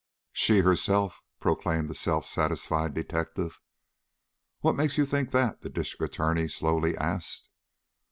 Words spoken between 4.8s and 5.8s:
you think that?" the